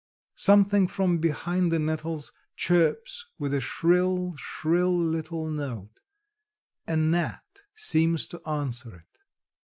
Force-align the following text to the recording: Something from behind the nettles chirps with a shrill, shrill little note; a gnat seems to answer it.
Something 0.39 0.87
from 0.87 1.19
behind 1.19 1.71
the 1.71 1.77
nettles 1.77 2.31
chirps 2.55 3.27
with 3.37 3.53
a 3.53 3.59
shrill, 3.61 4.33
shrill 4.35 4.97
little 4.97 5.47
note; 5.47 6.01
a 6.87 6.97
gnat 6.97 7.59
seems 7.75 8.25
to 8.29 8.41
answer 8.49 8.95
it. 9.07 9.19